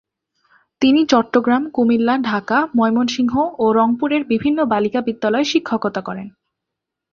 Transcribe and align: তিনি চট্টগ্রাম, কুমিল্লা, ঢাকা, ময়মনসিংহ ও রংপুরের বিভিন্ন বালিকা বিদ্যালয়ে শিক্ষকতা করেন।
তিনি 0.81 1.01
চট্টগ্রাম, 1.05 1.63
কুমিল্লা, 1.69 2.15
ঢাকা, 2.21 2.57
ময়মনসিংহ 2.75 3.33
ও 3.59 3.65
রংপুরের 3.71 4.23
বিভিন্ন 4.23 4.59
বালিকা 4.65 4.99
বিদ্যালয়ে 5.01 5.43
শিক্ষকতা 5.43 6.01
করেন। 6.01 6.27